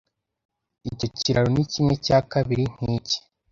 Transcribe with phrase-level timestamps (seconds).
[0.89, 3.17] Icyo kiraro ni kimwe cya kabiri nkiki.